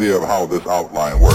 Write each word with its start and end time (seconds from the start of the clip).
Idea 0.00 0.16
of 0.16 0.26
how 0.26 0.46
this 0.46 0.66
outline 0.66 1.20
works, 1.20 1.29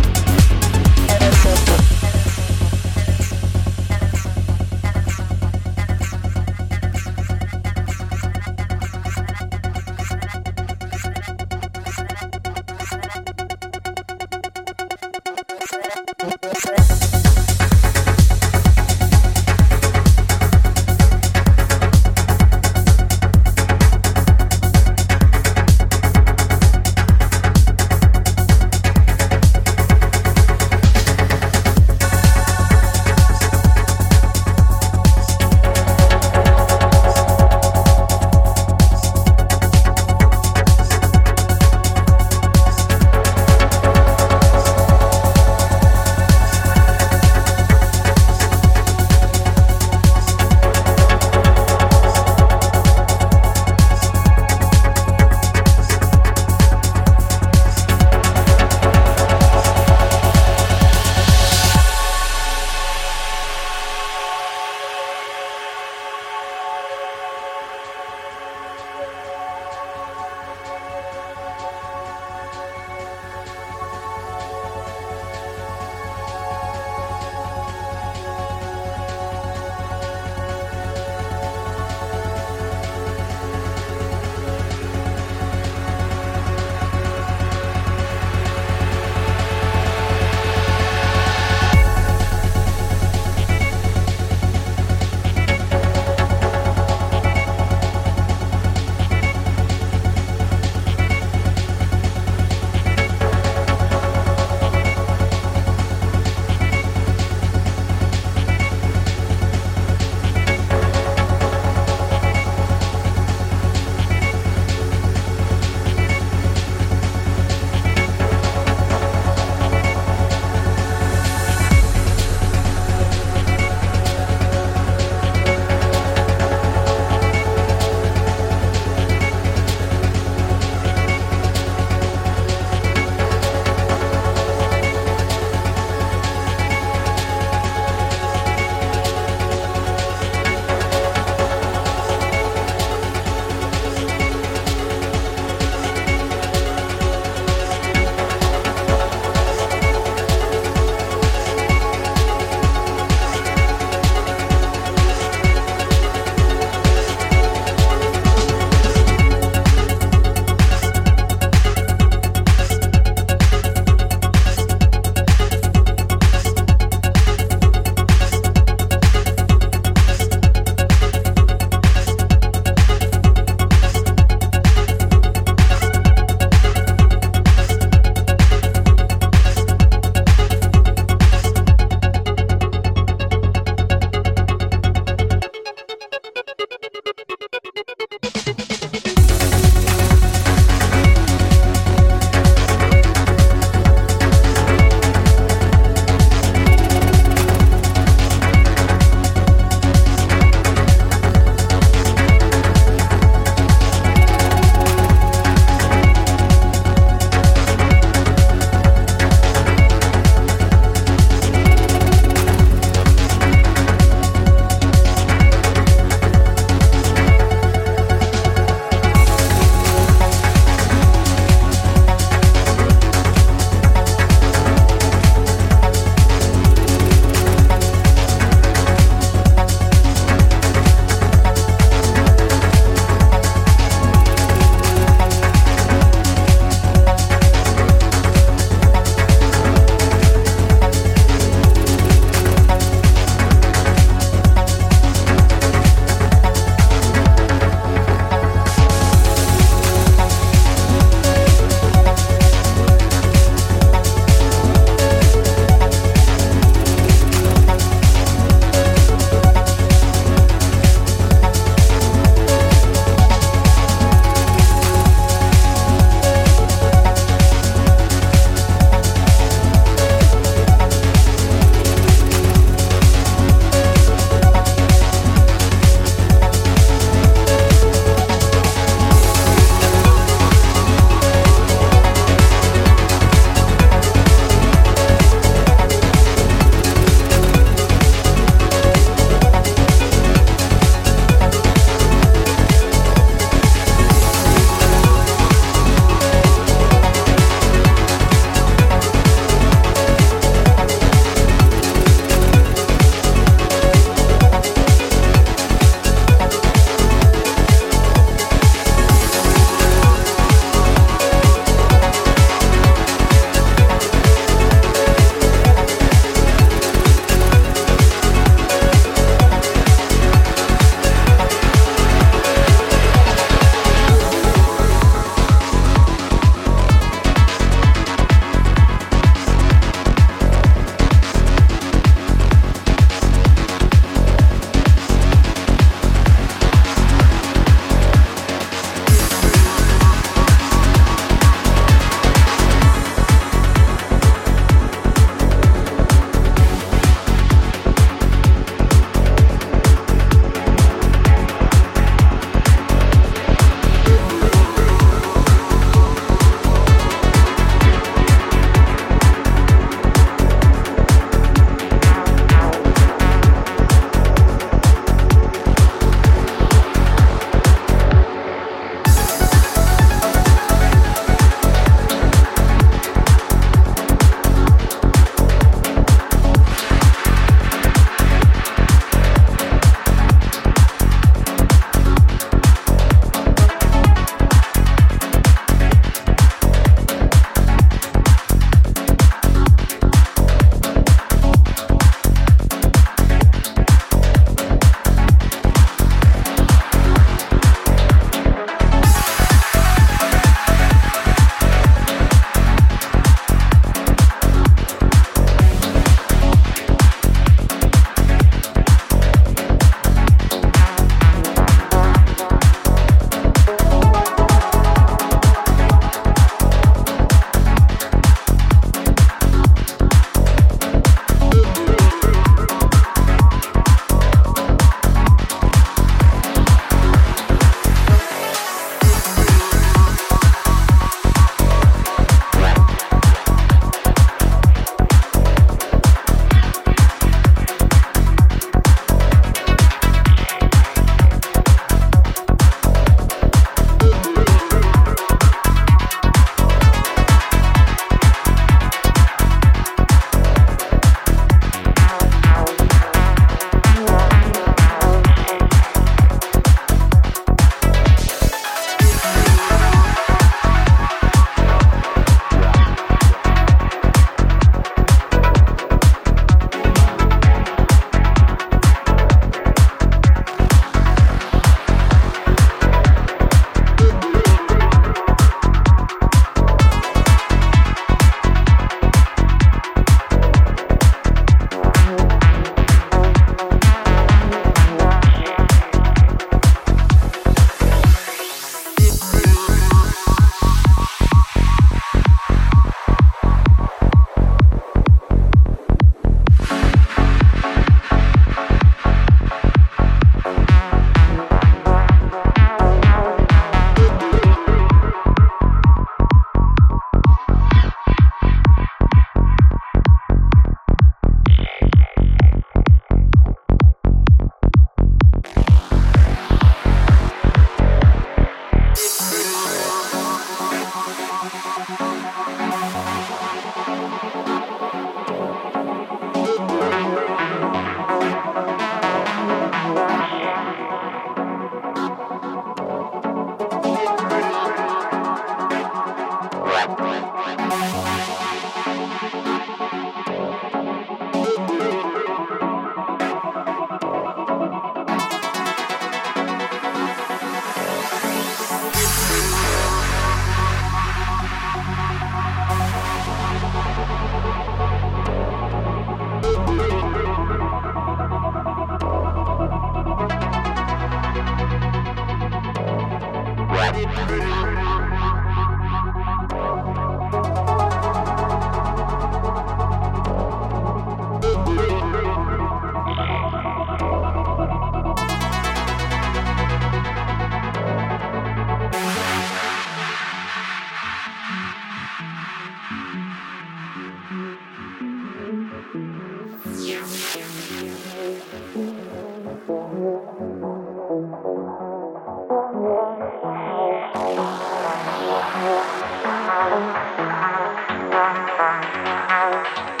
Thank 598.71 600.00